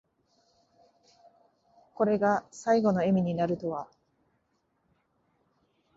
[1.93, 3.87] これが最期の笑みになるとは。